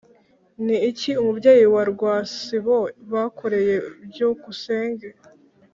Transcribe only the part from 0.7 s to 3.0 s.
iki umubyeyi na rwasibo